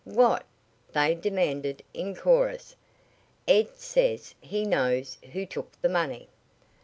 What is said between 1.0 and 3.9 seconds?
demanded in chorus. "Ed